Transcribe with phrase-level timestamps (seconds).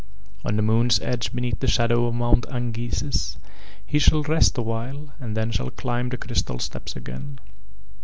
[0.43, 3.37] On the moon's edge beneath the shadow of Mount Angises
[3.85, 7.39] he shall rest awhile and then shall climb the crystal steps again.